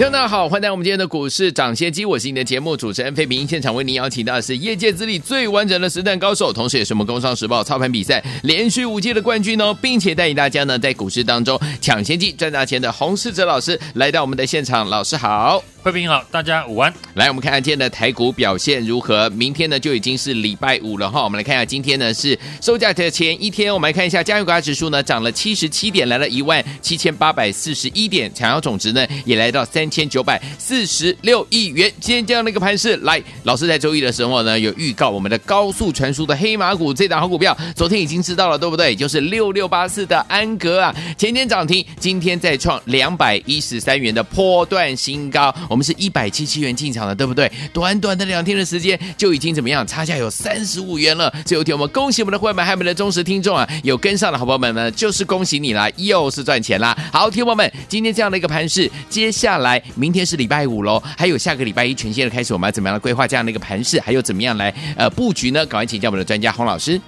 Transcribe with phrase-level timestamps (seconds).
[0.00, 3.46] 听众大家好，欢迎来到我们今天的股市涨先机，我是你的节目主持人费平。
[3.46, 15.62] 现场为您邀请到的是业界资历最完整的实战高手，同时也是我们工商时报操盘比赛连续五届的冠军哦，并且带领大家呢在股市当中抢先机赚大钱的洪世哲老师来到我们的现场，老师好。
[15.82, 16.92] 慧平好，大家午安。
[17.14, 19.30] 来，我们看看今天的台股表现如何？
[19.30, 21.24] 明天呢就已经是礼拜五了哈。
[21.24, 23.72] 我们来看一下，今天呢是收假的前一天。
[23.72, 31.90] 我们来看一下加权股价指数呢涨了七十七点，来了一万七千八百四十一点，成交总值呢也来到三千九百四十六亿元。
[31.98, 38.94] 今天这样的一个盘势，来，老师在周一的时候呢有预告我们的高速传输的黑马股这档好股票，昨天已经知道了，对不对？
[38.94, 45.54] 就是六六八四的安格啊，前天涨停，今天再创两百一十三元的波段新高。
[45.70, 47.48] 我们是一百七七元进场的，对不对？
[47.72, 49.86] 短短的两天的时间就已经怎么样？
[49.86, 51.32] 差价有三十五元了。
[51.46, 53.64] 最后一天，我们恭喜我们的会员们，还有我们的忠实听众啊！
[53.84, 56.96] 有跟上的好朋友们呢，就是恭喜你啦，又是赚钱啦！
[57.12, 64.00] 好，听众们，今天这样的一个盘势，接下来明天是礼拜五喽，还有下个礼拜一全线的开始，我们要怎么样的规划这样的一个盘势？
[64.00, 65.64] 还有怎么样来呃布局呢？
[65.66, 67.00] 赶快请教我们的专家洪老师。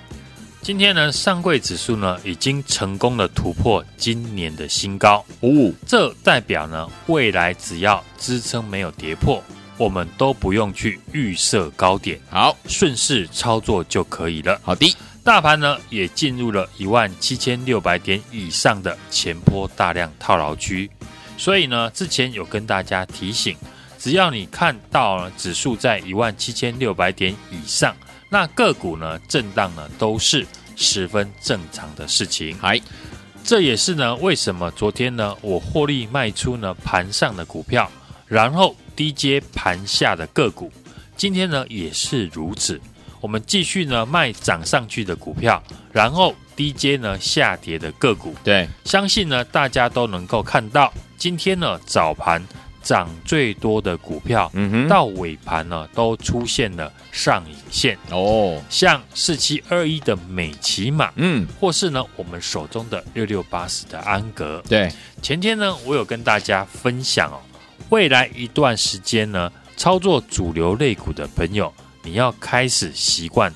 [0.62, 5.24] 今天呢，上柜指数呢已经成功的突破今年的新高。
[5.41, 9.42] 哦，这代表呢未来只要支撑没有跌破，
[9.77, 14.56] 我们都不用去预设高点，好，顺势操作就可以了。
[14.62, 20.88] 好的，大盘呢也进入了一万七千六百点以上的前波大量套牢区，
[21.36, 23.56] 所以呢之前有跟大家提醒，
[23.98, 27.97] 只要你看到指数在一万七千六百点以上。
[28.33, 32.56] 那个股呢，震荡呢，都是十分正常的事情。
[32.58, 32.80] 嗨，
[33.44, 37.93] 这也是呢，为什么昨天呢，我获利卖出呢盘上的股票，
[38.26, 40.72] 然后低接盘下的个股，
[41.15, 42.81] 今天呢也是如此。
[43.20, 45.62] 我们继续呢卖涨上去的股票，
[45.93, 48.34] 然后低接呢下跌的个股。
[48.43, 52.43] 对，相信呢大家都能够看到，今天呢早盘。
[52.82, 57.97] 涨最多的股票，嗯哼，到尾盘呢都出现了上影线。
[58.10, 67.41] 哦，像四七二一的美琪玛，嗯，或是呢我们手中的六六八十的安格，对，前天呢我有跟大家分享哦，
[67.91, 71.72] 未来一段时间呢操作主流类股的朋友，
[72.03, 73.53] 你要开始习惯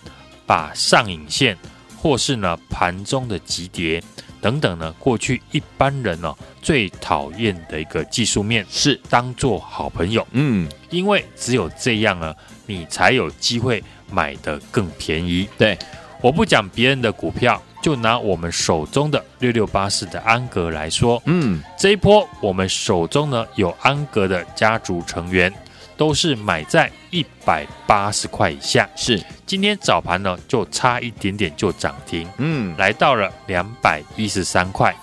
[0.46, 1.58] 把上影线
[1.96, 4.02] 或是呢盘中的急跌。
[4.38, 9.00] 等等呢，过去一般人呢、哦、最讨厌的一个技术面是。
[9.08, 12.34] 当做好朋友，嗯，因为只有这样呢，
[12.66, 15.48] 你才有机会买的更便宜。
[15.56, 15.78] 对，
[16.20, 25.52] 我不讲别人的股票，就拿我们手中的六六八四的安格来说，嗯，这一波我们手中呢有安格的家族成员。
[25.98, 29.18] 都是买在一百八十块以下，是。
[29.46, 34.94] 今天早盘呢就差一点点就涨停，嗯，来到了两百一十三块，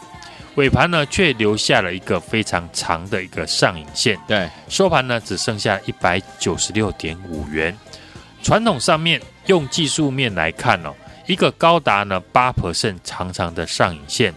[0.56, 7.76] 尾盘呢却留下了一个非常长的一个上影线，对，收盘呢只剩下一百九十六点五元。
[8.44, 10.94] 传统上面用技术面来看哦，
[11.26, 14.34] 一个高达呢八 percent 长长的上影线，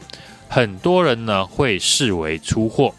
[0.49, 2.95] 很多人呢会视为出货。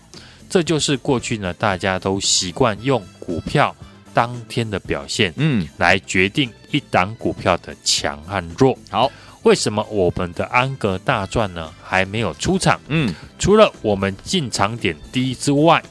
[0.50, 3.76] 这就是过去呢，大家都习惯用股票
[4.14, 8.78] 当天的表现，嗯，来决定一档股票的强和弱。
[8.90, 9.12] 好，
[9.48, 11.72] 为什么我们的安格大赚呢？
[11.82, 15.82] 还没有出场，嗯，除了我们进场点低之外，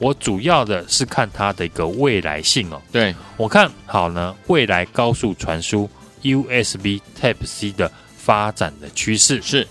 [0.00, 2.82] 我主要的是看它的一个未来性哦。
[2.90, 5.88] 对，我看好呢，未来高速传输
[6.22, 9.64] USB Type C 的发展的趋势是。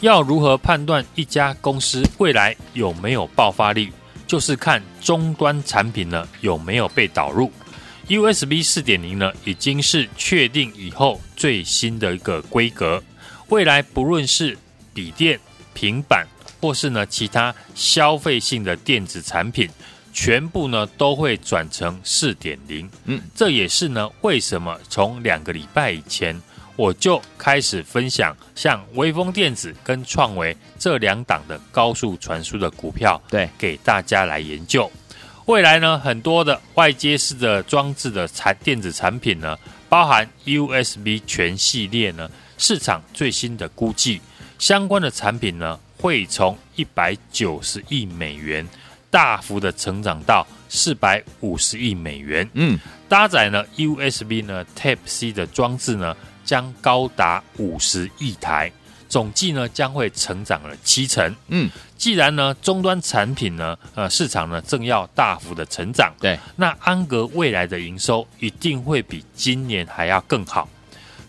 [0.00, 3.90] 要如何判断一家公司未来有没有爆发力？
[4.26, 7.50] 就是看终端产品呢有没有被导入。
[8.08, 13.02] USB 四点零呢已经是确定以后最新的一个规格，
[13.48, 14.56] 未来不论是
[14.92, 15.38] 笔电、
[15.72, 16.26] 平板
[16.60, 19.68] 或是呢其他消费性的电子产品，
[20.12, 22.90] 全部呢都会转成四点零。
[23.04, 26.40] 嗯，这也是呢为什么从两个礼拜以前。
[26.74, 34.90] 我就开始分享像微风电子跟创维这两档的高速传输的股票，对，给大家来研究。
[35.46, 39.58] 未来呢，很多的外接式的装置的产电子产品呢，
[39.88, 44.20] 包含 USB 全系列呢，市场最新的估计，
[44.58, 48.66] 相关的产品呢，会从一百九十亿美元
[49.10, 52.48] 大幅的成长到四百五十亿美元。
[52.54, 52.78] 嗯，
[53.08, 56.16] 搭载呢 USB 呢 Type C 的装置呢。
[56.44, 58.70] 将高达五十亿台，
[59.12, 61.36] 总计呢将会成长了七成。
[61.48, 61.68] 嗯，
[61.98, 70.66] 既然呢终端产品呢，呃市场呢正要大幅的成长，对，那安格未来的营收一定会比今年还要更好。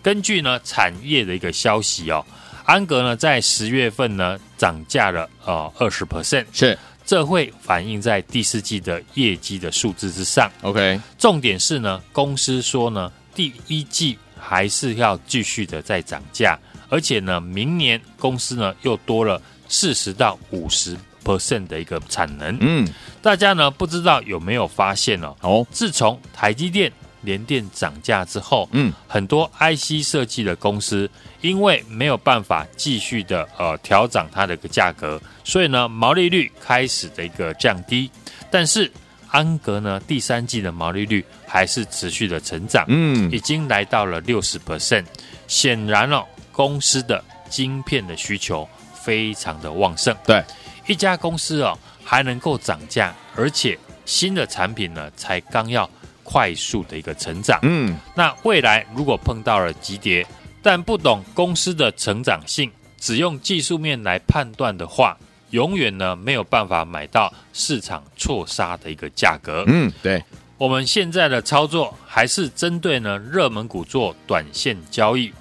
[0.02, 2.26] 根据呢产业的一个消息哦，
[2.64, 6.80] 安格呢在十月份呢涨价了呃二十 percent，是。
[7.06, 10.50] 这会反映在第四季的业绩的数字之上。
[10.62, 16.58] OK，重点是呢，公司说呢，第一季还是要继续的在涨价，
[16.94, 20.96] 而且呢，明年公司呢又多了四十到五十
[21.26, 22.56] percent 的一个产能。
[22.62, 22.88] 嗯，
[23.20, 25.36] 大家呢不知道有没有发现哦？
[25.42, 26.92] 哦，自从台积电、
[27.24, 31.10] 联电涨价之后，嗯，很多 IC 设计的公司
[31.42, 35.20] 因为没有办法继续的呃调涨它的一个价格。
[35.44, 38.12] 所以呢，毛利率开始的一个降低，
[38.52, 38.92] 但是
[39.30, 45.06] 安格呢，第三季的毛利率还是持续的成长，嗯，已经来到了六十 percent。
[45.46, 46.24] 显然哦，
[46.54, 50.16] 公司的晶片的需求非常的旺盛。
[50.26, 50.42] 对，
[50.88, 55.90] 一家公司哦还能够涨价，而且新的产品呢才刚要
[56.24, 60.26] 快速的一个成长，嗯，那未来如果碰到了急跌，
[60.62, 65.18] 但不懂公司的成长性，只用技术面来判断的话。
[65.50, 69.64] 永远呢没有办法买到市场错杀的一个价格。
[69.68, 70.24] 嗯，对，
[70.58, 75.32] 我们现在的操作还是针对呢热门股做短线交易，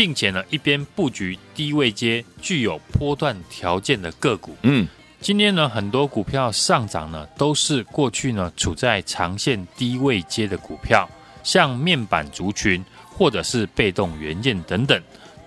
[0.00, 4.56] 并且呢一边布局低位接具有波段条件的个股。
[4.62, 4.88] 嗯，
[5.20, 11.06] 今天呢很多股票上涨呢都是过去呢处在长线低位阶的股票，
[11.42, 14.98] 像面板族群或者是被动元件等等。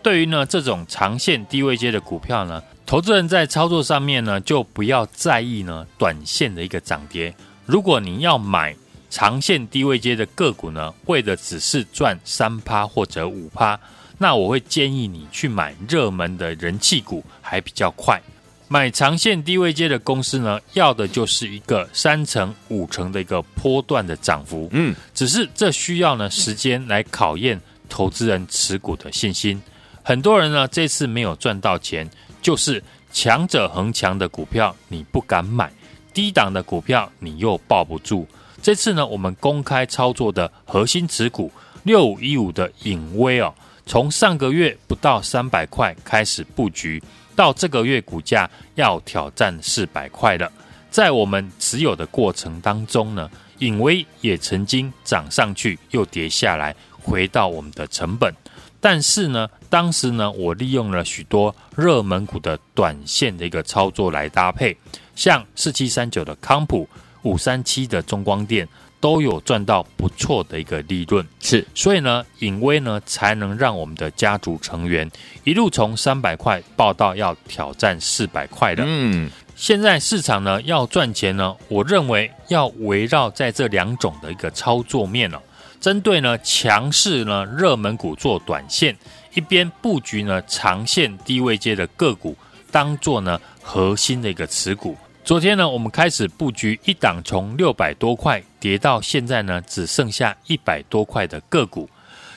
[0.04, 2.62] 对于呢这种长线低位阶的股票呢。
[2.86, 7.34] 投资人在操作上面呢，就不要在意呢短线的一个涨跌。
[7.66, 8.76] 如果你要买
[9.10, 13.80] 长线低位阶的个股呢，为的只是赚三趴或者五趴，
[14.18, 18.21] 那我会建议你去买热门的人气股，还比较快。
[18.68, 24.68] 买长线低位阶的公司呢，要的就是一个三成五成的一个波段的涨幅。
[24.71, 29.62] 嗯，只是这需要呢时间来考验投资人持股的信心。
[30.01, 32.10] 很多人呢这次没有赚到钱。
[32.42, 35.69] 就是强者恒强的股票，你不敢买；
[36.13, 38.27] 低档的股票，你又抱不住。
[38.62, 41.50] 这次呢，我们公开操作的核心持股
[41.83, 43.56] 六五一五的影威哦，
[43.86, 47.02] 从上个月不到三百块开始布局，
[47.36, 50.52] 到这个月股价要挑战四百块了。
[50.90, 58.34] 在我们持有的过程当中呢，影威也曾经涨上去，又跌下来，回到我们的成本。
[58.80, 64.76] 但是呢，当时呢，我利用了许多热门股的短线的一个操作来搭配，
[65.16, 66.88] 像四七三九的康普、
[67.24, 68.68] 五三七的中光电
[69.04, 71.28] 都有赚到不错的一个利润。
[71.42, 75.12] 是，所以呢，隐威呢才能让我们的家族成员
[75.44, 78.86] 一路从三百块报到要挑战四百块的。
[78.88, 85.38] 嗯，现在市场呢要赚钱呢，我认为要围绕在这两种的一个操作面呢。
[85.82, 88.96] 针对呢强势呢热门股做短线，
[89.34, 92.38] 一边布局呢长线低位阶的个股，
[92.72, 94.96] 当做呢核心的一个持股。
[95.24, 101.90] 昨天呢，我们开始布局一档从六百多块跌到现在呢只剩下一百多块的个股，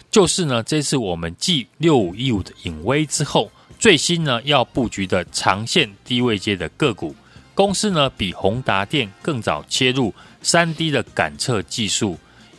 [0.09, 7.13] 就是呢这次我们继六五一五的颖威之后，最新呢要布局的长线低位阶的个股。
[7.57, 12.17] 公司呢比宏达电更早切入三 D 的感测技术。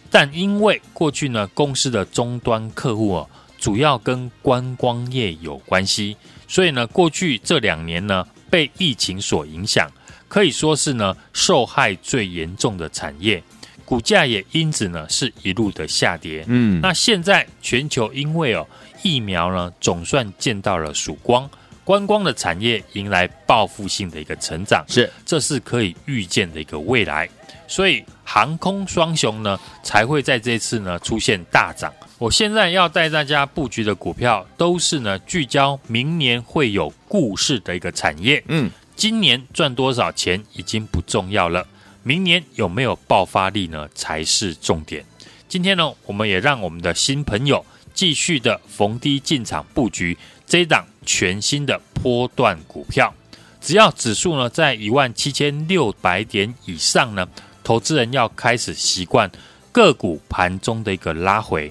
[0.09, 6.17] 但因为过去呢，公司的终端客户哦，主要跟观光业有关系，
[6.49, 9.89] 所以呢，过去这两年呢，被疫情所影响，
[10.37, 13.41] 可以说是呢，受害最严重的产业，
[13.83, 16.45] 股价也因此呢，是一路的下跌。
[16.45, 18.63] 嗯，那现在全球因为哦，
[19.01, 21.49] 疫苗呢，总算见到了曙光，
[21.83, 27.27] 观光的产业迎来报复性的一个成长，是，这是可以预见的一个未来。
[27.67, 31.91] 所以航空双雄呢，才会在这次呢出现大涨。
[32.19, 38.43] 我现在要带大家布局的股票，都是呢聚焦明年会有故事的一个产业。
[38.47, 41.67] 嗯，今年赚多少钱已经不重要了，
[42.01, 45.05] 明年有没有爆发力呢才是重点。
[45.47, 47.63] 今天呢，我们也让我们的新朋友
[47.93, 53.13] 继续的逢低进场布局这一档全新的波段股票。
[53.61, 57.25] 只要指数呢在一万七千六百点以上呢。
[57.63, 59.29] 投资人要开始习惯
[59.73, 61.69] 个股盘中的一个拉回。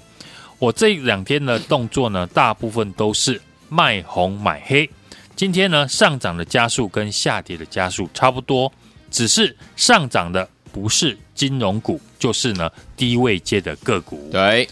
[0.59, 3.41] 我这两天的动作呢，大部分都是
[3.71, 4.91] 卖红买黑。
[5.37, 8.73] 今天呢，上涨的加速跟下跌的加速差不多，
[9.11, 14.31] 只是上涨的不是金融股，就是呢低位阶的个股。
[14.33, 14.67] 对，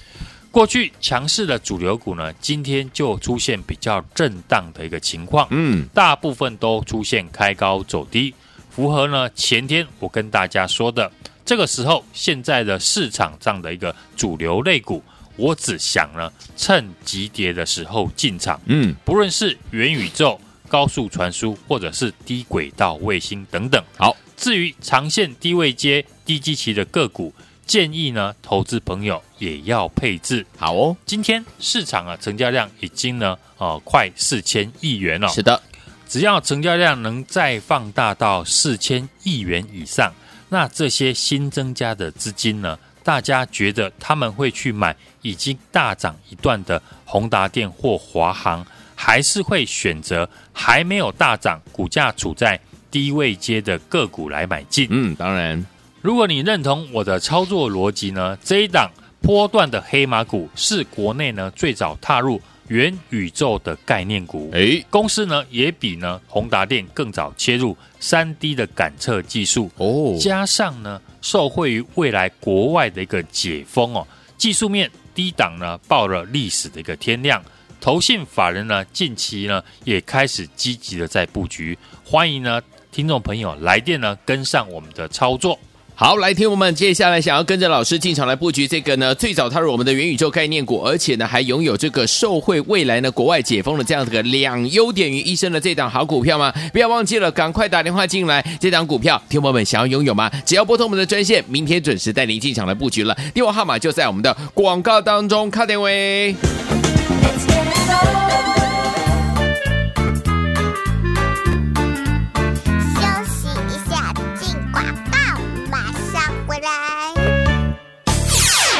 [0.51, 8.35] 过去强势的主流股呢，今天就出现比较震荡的一个情况，嗯，大部分都出现开高走低，
[8.71, 11.13] 符合呢前天我跟大家说的，
[11.45, 15.03] 这个时候现在的市场上的一个主流类股，
[15.37, 20.41] 我只想呢趁急跌的时候进场，嗯，不论是元宇宙、
[20.75, 23.81] 高速传输或者是低轨道卫星等等。
[23.97, 27.33] 好，至于长线低位接、低基期的个股。
[27.65, 30.95] 建议呢，投资朋友也要配置好哦。
[31.07, 35.29] 今天市场啊，成交量已经呢，呃，快四千亿元了。
[35.29, 35.63] 是的，
[36.07, 40.13] 只要成交量能再放大到四千亿元以上，
[40.51, 48.67] 那这些新增加的资金呢，大家觉得他们会去买已经大涨一段的宏达电或华航，
[49.07, 52.59] 还是会选择还没有大涨、股价处在
[52.91, 54.87] 低位阶的个股来买进？
[54.91, 55.63] 嗯，当然。
[56.01, 69.71] 如果你认同我的操作逻辑呢，这一档波段的黑马股是国内呢最早踏入元宇宙的概念股，诶，公司呢也比呢宏达电更早切入三 D 的感测技术。
[69.77, 74.07] 哦，加上呢受惠于未来国外的一个解封哦，
[74.39, 77.43] 技术面低档呢报了历史的一个天量，
[77.85, 82.59] 投信法人呢近期呢也开始积极的在布局，欢迎呢
[82.91, 85.59] 听众朋友来电呢跟上我们的操作。
[85.95, 96.51] 好，来听我们接下来想要跟着老师进场来布局这个呢，最早踏入我们的元宇宙概念股，而且呢还拥有这个受惠未来呢国外解封的这样子的两优点于一身的这档好股票吗？
[96.73, 100.31] 不要忘记了，赶快打电话进来，这档股票，听友们想要拥有吗？
[100.47, 103.15] 只要拨通我们的专线，明天准时带您进场来布局了。
[103.35, 106.35] 电话号码就在我们的广告当中，卡点位。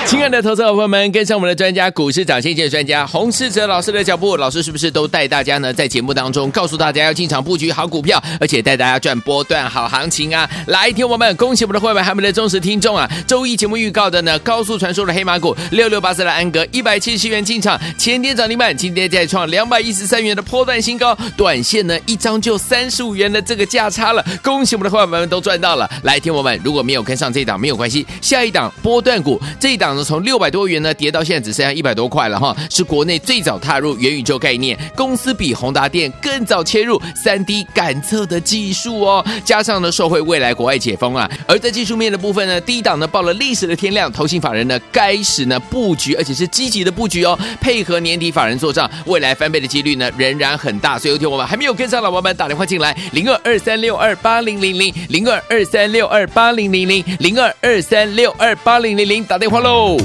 [0.07, 5.71] T 爱的投资者朋友们，跟上我们的专家股市涨先机的专家洪世哲老师的脚步，老师是不是都带大家呢？
[5.71, 10.49] 在节目当中告诉大家要进场布局好股票，而且带大家赚波段好行情啊！
[10.69, 13.07] 来，听我们，恭喜我们的会员，还有我们的忠实听众啊！
[13.27, 25.87] 周一节目预告的呢，高速传输的黑马股六六八四的安格一百七十元进场，前天涨停板，今天再创两百一十三元的波段新高，短线呢一张就三十五元的这个价差了，恭喜我们的会员们都赚到了！
[26.03, 30.03] 来，听我们，如果没有跟上这一档没有关系，下一档波段股这一档呢。
[30.14, 59.99] 从从六百多元呢跌到现在只剩下一百多块了哈，是国内最早踏入元宇宙概念公司，比宏达电更早切入三 D 感测的技术哦，加上呢受惠未来国外解封啊，而在技术面的部分呢，低档呢报了历史的天量，投信法人呢开始呢布局，而且是积极的布局哦，配合年底法人做账，未来翻倍的几率呢仍然很大，所以有天我们还没有跟上老板们打电话进来，零二二三六二八零零零零二二三六二八零零零零二二三六二八零零零打电话喽。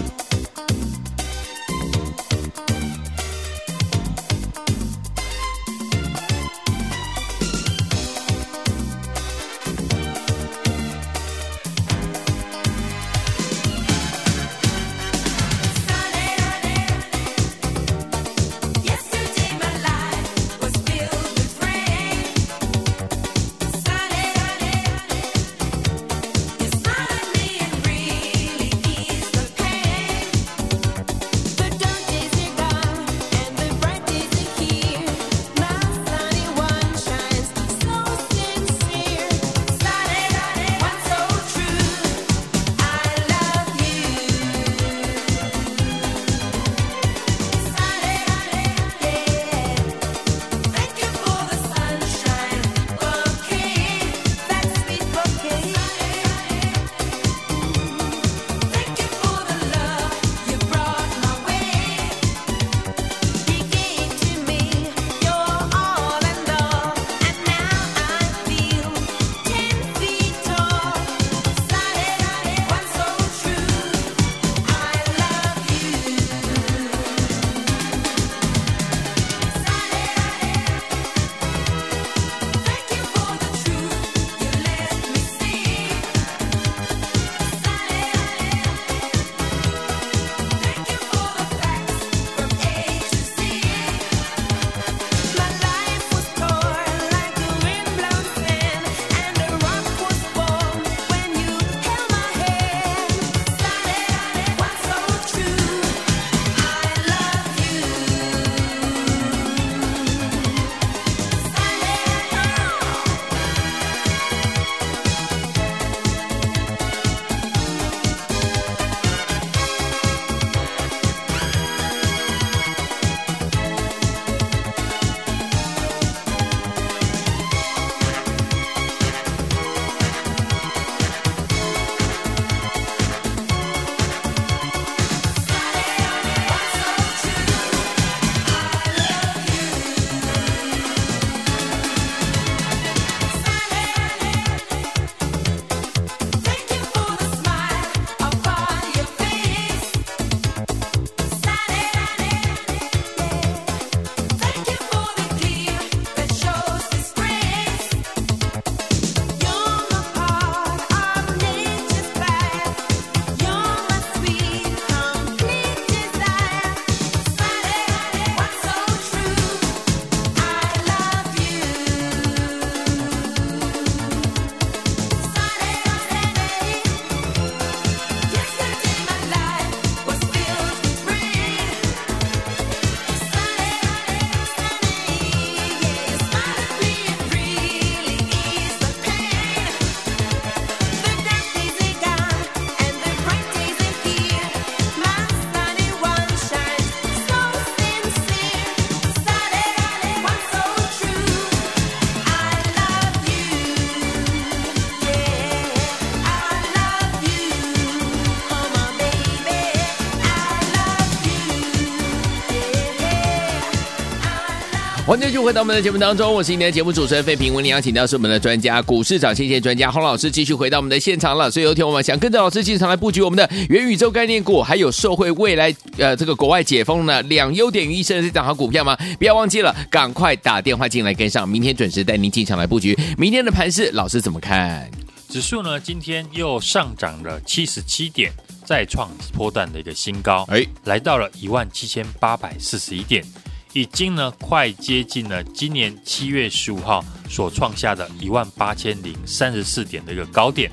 [215.10, 217.52] 欢迎继续回到我们的节目当中，我是今天的节目主持人费平。
[217.56, 221.50] 为您邀请到是我们的专家，股市涨先机专家洪老师，继续回到我们的现场了。
[221.50, 228.96] 所以有天我们想跟着老师进场来布局我们的元宇宙概念股，还有受惠未来呃这个国外解封呢两优点于一身的这档好股票吗？
[229.18, 232.96] 不要忘记了，赶快打电话进来跟上，明天准时带您进场来布局。
[233.18, 234.88] 明天的盘势，老师怎么看？
[235.28, 238.32] 指数呢今天又上涨了七十七点，
[238.64, 243.26] 再创波段的一个新高，哎，来到了一万七千八百四十一点。
[243.74, 250.72] 已经呢，快接近了今年七月十五号所创下的一万八千零三十四点的一个高点。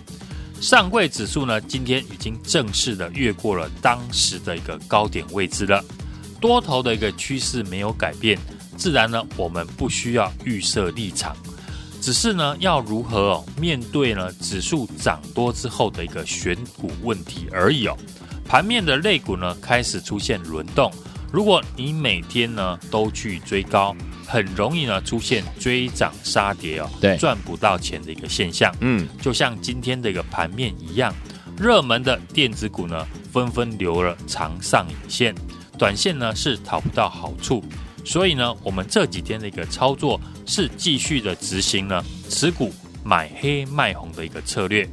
[0.60, 5.84] 上柜指数呢，今天已经正式的越过了当时的一个高点位置了。
[6.40, 8.38] 多头的一个趋势没有改变，
[8.76, 11.36] 自然呢，我们不需要预设立场，
[12.00, 17.96] 只是呢，要如何哦面对呢指数涨多之后的一个选股问题而已哦。
[18.46, 20.90] 盘面的类股呢，开始出现轮动。
[21.32, 23.94] 如果你每天呢都去追高，
[24.26, 28.74] 很容易呢出现追涨杀跌哦，对，赚不到钱的一个现象。
[28.80, 31.14] 嗯，就像今天的一个盘面一样，
[31.58, 35.34] 热门的电子股呢纷纷留了长上影线，
[35.78, 37.62] 短线呢是讨不到好处。
[38.04, 42.72] 所以呢，我们这几天的一个操作是继续的执行呢持股
[43.04, 44.88] 买黑卖红的一个策略，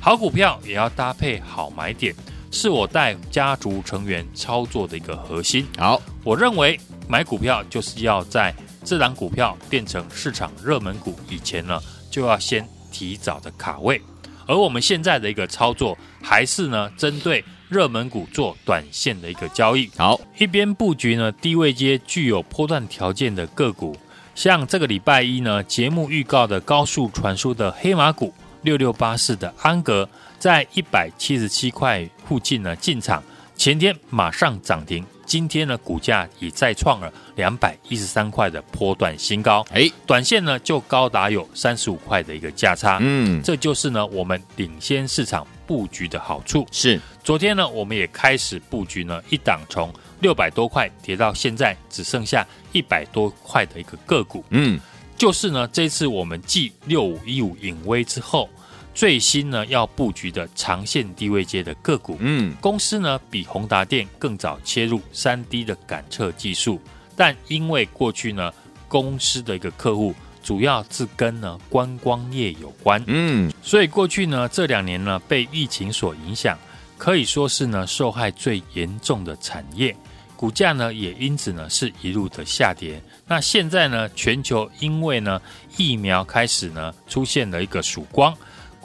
[0.00, 2.14] 好股票也要搭配好买点。
[2.56, 5.66] 是我带家族成员操作的一个核心。
[5.76, 11.78] 好，我认为买股票就是要在这档股票变成市场热门股以前呢，
[12.10, 14.00] 就要先提早的卡位。
[14.46, 19.90] 而我们现在的一个操作，还是呢针对热门股做短线的一个交易。
[19.94, 23.94] 好，一边布局呢低位接具有波段条件的个股，
[24.34, 30.08] 像这个礼拜一呢节目预告的高速传输的黑马股六六八四的安格。
[30.38, 33.22] 在一百七十七块附近呢进场，
[33.56, 46.66] 前天马上涨停，今天呢股价已再创了两百一十三块的波段新高，哎，短线呢就高达有三十五块的一个价差，嗯，这就是呢我们领先市场布局的好处。
[46.70, 54.78] 是，昨天呢我们也开始布局呢一档从六百多块跌到现在只剩下一百多块的一个个股，嗯，
[55.16, 58.48] 就是呢这次我们继六五一五隐威之后。
[58.96, 66.80] 最新呢要布局的长线低位阶的个股，嗯，公司呢比宏达电更早切入三 D 的感测技术，
[67.14, 68.50] 但因为过去呢
[68.88, 76.58] 公司的一个客户主要是跟呢观光业有关，嗯，所以过去呢这两年呢被疫情所影响，
[76.96, 79.94] 可以说是呢受害最严重的产业，
[80.36, 82.98] 股价呢也因此呢是一路的下跌。
[83.26, 85.38] 那现在呢全球因为呢
[85.76, 88.34] 疫苗开始呢出现了一个曙光。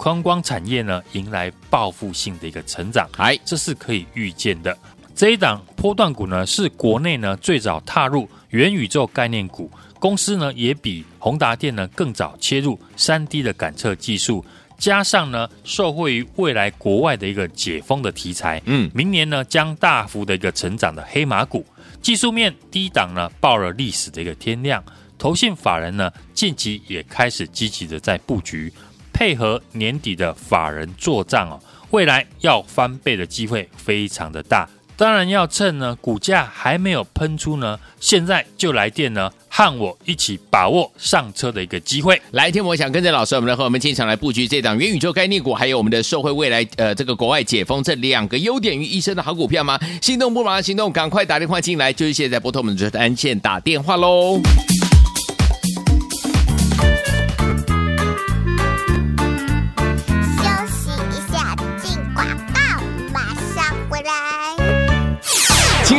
[0.01, 4.75] 观光产业呢，迎来报复性的一个成长，哎，这是可以预见的。
[5.13, 14.43] 这一档波段股呢，是国内呢最早踏入元宇宙概念股，公司呢也比宏达电呢更早切入三 D 的感测技术，
[14.75, 21.63] 加上呢受惠于未来国外的一个解封的题材，嗯，明年呢将大幅的一个成长的黑马股，
[22.01, 24.83] 技术面低档呢报了历史的一个天量，
[25.19, 28.73] 投信法人呢近期也开始积极的在布局。
[29.13, 31.59] 配合年底的法人做账哦，
[31.91, 34.69] 未来要翻倍的机会非常的大。
[34.97, 42.21] 当然要趁呢股价还没有喷出呢，现在就来电呢，和我一起把握上车的一个机会。
[42.31, 49.79] 来天，我想跟着老师，我们来和我们进场来布局这档元宇宙概念股，还有我们的社会未来呃这个国外解封这两个优点于一身的好股票吗？
[50.03, 54.39] 心动不马上行动，赶快打电话进来，就是现在拨通我们的专线打电话喽。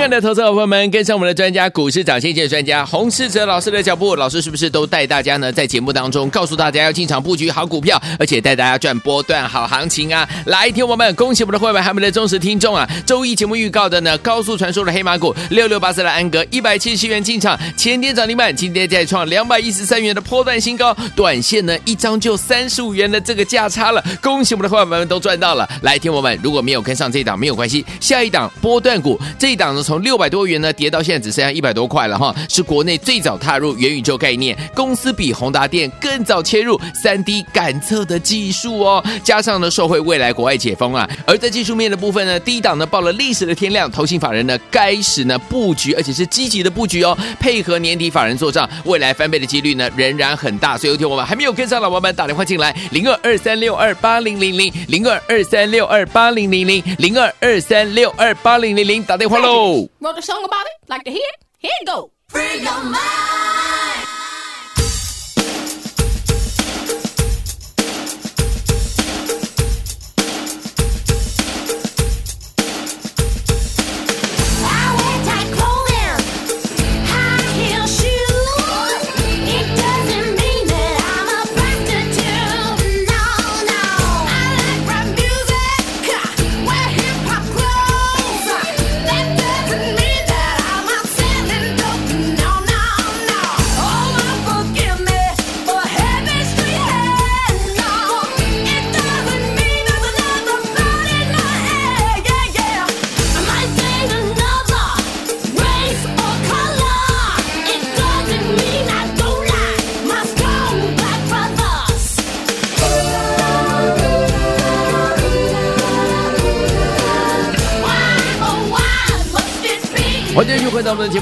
[0.02, 5.52] 亲爱的投资者朋友们，跟上我们的专家股市涨先机的专家洪世哲老师的脚步，老师是不是都带大家呢？
[5.52, 10.28] 在节目当中告诉大家要进场布局好股票，而且带大家赚波段好行情啊！
[10.46, 12.84] 来，听我们，恭喜我们的会员，还有我们的忠实听众啊！
[13.06, 25.68] 周一节目预告的呢，高速传输的黑马股六六八四的安格一百七十七元进场，前天涨停板，今天再创两百一十三元的波段新高，短线呢一张就三十五元的这个价差了，恭喜我们的会员们都赚到了！
[25.82, 29.80] 来，听我们，如果没有跟上这一档没有关系，下一档波段股这一档呢。
[29.91, 59.81] 从从六百多元呢跌到现在只剩下一百多块了哈，是国内最早踏入元宇宙概念公司，比宏达电更早切入三 D 感测的技术哦，加上呢受惠未来国外解封啊，而在技术面的部分呢，第一档呢报了历史的天量，投信法人呢开始呢布局，而且是积极的布局哦，配合年底法人做账，未来翻倍的几率呢仍然很大，所以有天我们还没有跟上老板们打电话进来，零二二三六二八零零零零二二三六二八零零零零二二三六二八零零零打电话喽。
[60.00, 61.44] Wrote a song about it, like to hear it?
[61.58, 62.10] Here it go.
[62.28, 63.61] Free your mind.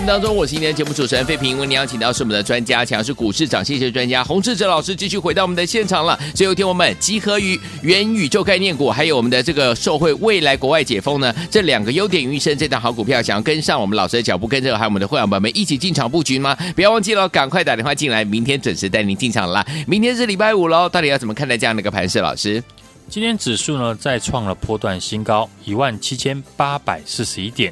[0.00, 1.58] 目当中，我是今天的节目主持人费平。
[1.58, 6.18] 为您邀请到是我们的专家，强势股市涨谢谢专家洪志哲老师，继续回到我们的现场了。
[6.34, 16.56] 最后一天我们集合于元宇宙概念股，还有我们的这个受惠未来国外解封呢，这两个优点于一身，这档好股票，想要跟上我们老师的脚步，跟着还有我们的会员朋友们一起进场布局吗？
[16.74, 19.64] 不要忘记了，赶快打电话进来，明天准时带您进场了。
[19.86, 22.20] 明天是礼拜五喽，到底要怎么看待这样的一个盘势？
[22.20, 22.62] 老师，
[23.10, 27.70] 今天指数呢再创了波段新高，一万七千八百四十一点。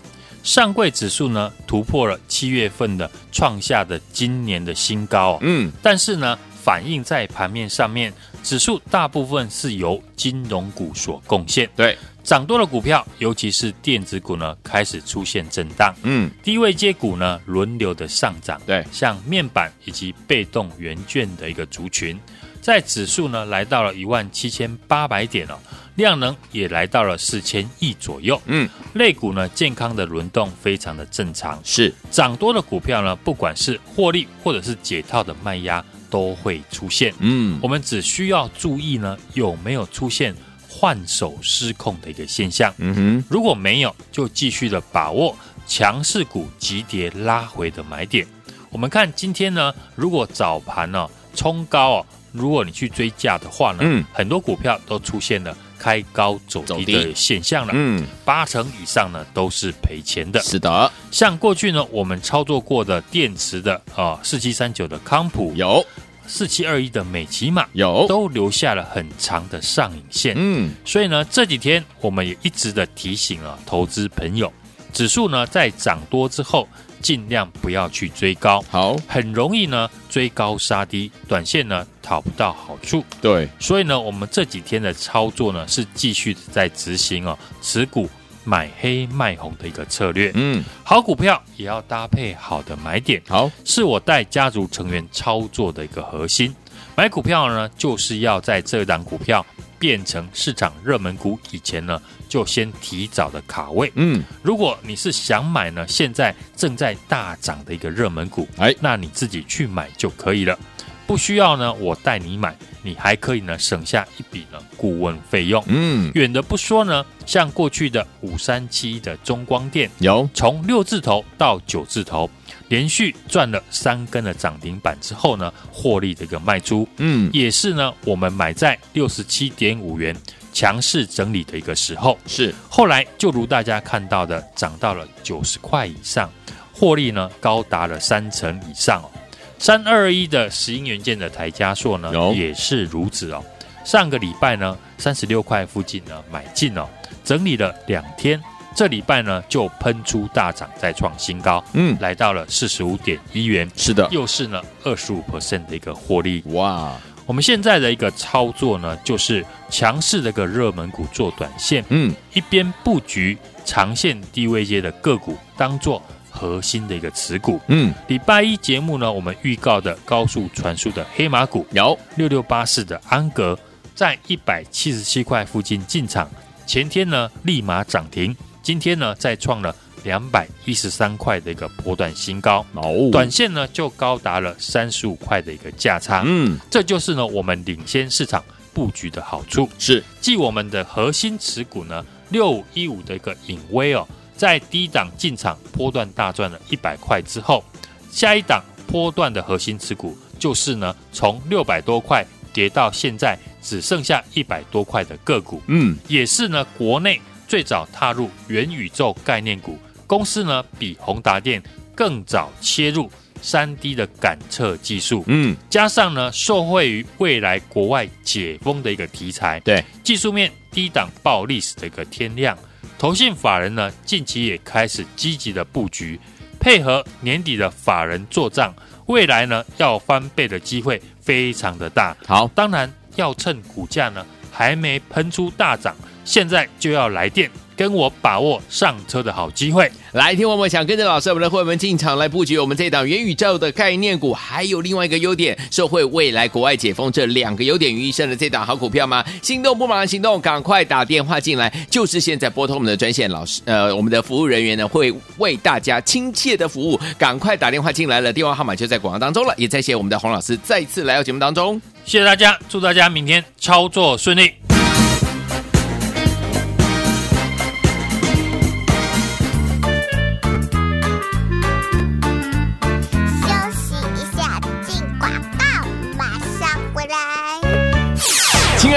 [0.49, 8.11] 上柜指数呢突破了七月份的创下的今年的新高，哦，嗯，但是呢反映在盘面上面，
[8.43, 22.19] 指数大部分是由金融股所贡献，对，涨多的股票，尤其是电子股呢开始出现震荡，嗯，低位接股呢轮流的上涨，对，像面板以及被动元件的一个族群，
[22.63, 25.59] 在指数呢来到了一万七千八百点哦。
[25.99, 31.93] 量能也来到了四千亿左右，嗯，类股呢健康的轮动非常的正常，是。
[32.09, 40.33] 涨多的股票呢，不管是获利或者是解套的卖压都会出现，嗯，我们只需要注意呢有没有出现
[40.69, 48.25] 换手失控的一个现象，嗯哼，如果没有，就继续的把握强势股急跌拉回的买点。
[48.71, 55.57] 我们看今天呢，如果早盘呢冲高哦，如果你去追价的话呢，嗯，很多股票都出现了。
[55.79, 60.41] 开高走低的现象了，嗯，八成以上呢都是赔钱的。
[60.41, 65.85] 是的，像过去呢我们操作过的电池的啊，四七三九的康普有，
[66.27, 70.35] 四七二一的美琪玛有，都留下了很长的上影线。
[70.37, 74.53] 嗯，所以呢这几天我们也一直的提醒啊投资朋友，
[74.93, 76.69] 指数呢在涨多之后。
[77.01, 83.05] 尽量不要去追高，好，很容易呢追高杀低，短线呢讨不到好处。
[83.21, 88.09] 对，所以呢，我们这几天的操作呢是继续在执行哦，持股
[88.45, 90.33] 买黑卖红的一个策略。
[90.35, 96.55] 嗯，好股票也要搭配好的买点，好，是我带家族成员操作的一个核心。
[96.95, 99.45] 买股票呢，就是要在这档股票
[99.79, 102.01] 变成市场热门股以前呢。
[102.29, 110.59] 就先提早的卡位，嗯，如果你是想买呢，现在正在大涨的一个热门股，哎，那你自己去买就可以了，
[111.07, 120.29] 不需要呢，我带你买，你还可以呢省下一笔呢顾问费用，嗯，远的不说呢，像过去的五三七的中光电，有。
[120.35, 122.31] 从六字头到九字头，
[122.69, 130.15] 连续赚了三根的涨停板之后呢，获利的一个卖出，嗯，也是呢，我们买在六十七点五元。
[130.53, 132.19] 强势整理的一个时候。
[132.27, 136.31] 是，后来就如大家看到的，涨到了九十块以上，
[136.73, 139.11] 获利呢高达了三成以上哦。
[139.59, 143.45] 三二一的石英元件的台加硕呢也是如此哦。
[143.85, 146.89] 上个礼拜呢三十六块附近呢买进哦，
[147.25, 148.41] 整理了两天，
[148.77, 156.95] 这礼拜呢就喷出大涨，再创新高，嗯，来到了四十五点一元，是的，又是呢二十五 percent 的一个获利，哇。
[157.29, 163.37] 我们现在的一个操作呢，就是强势的一个热门股做短线，嗯，一边布局
[163.67, 167.93] 长线低位阶的个股，当做核心的一个持股，嗯。
[168.07, 173.59] 礼拜一节目呢，我们预告的高速传输的黑马股有六六八四的安格，
[173.95, 176.27] 在一百七十七块附近进场，
[176.67, 179.77] 前天呢立马涨停，今天呢再创了。
[180.09, 188.43] 两百一十三块的一个波段新高，哦，短线呢就高达了三十五块的一个价差，嗯，这就是呢我们领先市场
[188.73, 190.03] 布局的好处，是。
[190.19, 197.63] 继我们的核心持股呢六五一五的一个隐威哦，在低档进场波段大赚了一百块之后，
[198.11, 209.79] 下一档波段的核心持股就是呢从六百多块跌到现在只剩下一百多块的个股，嗯，也是呢国内最早踏入元宇宙概念股。
[210.09, 211.63] 公司呢比宏达电
[211.95, 213.09] 更早切入
[213.41, 222.59] 三 D 的感测技术，嗯，加上呢受惠于未来国外解封的一个题材，对，技术面低档爆历史的一个天量，
[222.99, 226.19] 投信法人呢近期也开始积极的布局，
[226.59, 228.75] 配合年底的法人做账，
[229.07, 232.17] 未来呢要翻倍的机会非常的大。
[232.27, 235.95] 好，当然要趁股价呢还没喷出大涨，
[236.25, 237.49] 现在就要来电。
[237.79, 249.25] 跟我把握上车的好机会，来听我们想跟着老师，我们的会员们进场来布局我们这档元宇宙的概念股，还有另外一个优点，社会未来国外解封这两个优点于一身的这档好股票吗？
[249.41, 264.68] 心动不马上行动，赶快打电话进来，就是现在拨通我们的专线，老师，呃，我们的服务人员呢会为大家亲切的服务，赶快打电话进来了，电话号码就在广告当中了，也再谢我们的洪老师再次来到节目当中，谢谢大家，祝大家明天操作顺利。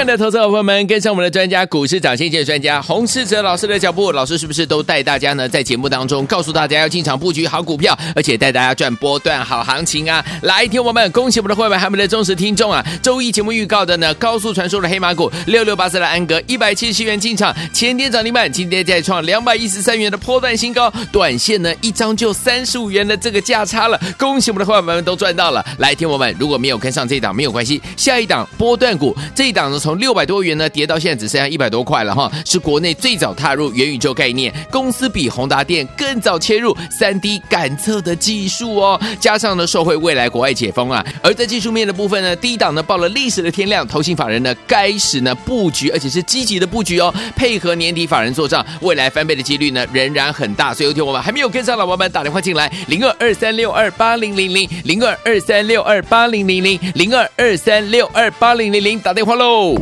[0.06, 5.48] 的投资者朋友们，跟上我们的专家股市涨先见专家洪世哲老师的脚步，老师是不是都带大家呢？
[5.48, 10.24] 在节目当中告诉大家要进场布局好股票，而且带大家赚波段好行情啊！
[10.42, 12.84] 来，听我们，恭喜我们的会员，还有我们的忠实听众啊！
[13.02, 25.64] 周一节目预告的呢，高速传输的黑马股六六八四的安格一百七十七元进场，前天涨停板，今天再创两百一十三元的波段新高，短线呢一张就三十五元的这个价差了，恭喜我们的会员们都赚到了！
[25.78, 29.78] 来，听我们，如果没有跟上这一档没有关系，下一档波段股这一档呢。
[29.82, 59.81] 从六百多元呢跌到现在只剩下一百多块了哈，是国内最早踏入元宇宙概念，公司比宏达电更早切入三 D 感测的技术哦，加上呢受惠未来国外解封啊，而在技术面的部分呢，第一档呢报了历史的天量，投信法人呢开始呢布局，而且是积极的布局哦，配合年底法人做账，未来翻倍的几率呢仍然很大，所以有天我们还没有跟上老伙伴打电话进来零二二三六二八零零零零二二三六二八零零零零二二三六二八零零零打电话喽。